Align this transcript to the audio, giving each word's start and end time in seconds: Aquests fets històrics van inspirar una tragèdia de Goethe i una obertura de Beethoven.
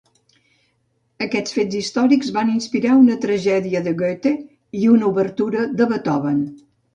Aquests 1.25 1.53
fets 1.57 1.77
històrics 1.79 2.31
van 2.37 2.49
inspirar 2.53 2.95
una 3.01 3.17
tragèdia 3.27 3.83
de 3.89 3.93
Goethe 4.01 4.33
i 4.81 4.89
una 4.95 5.13
obertura 5.13 5.69
de 5.83 5.89
Beethoven. 5.93 6.43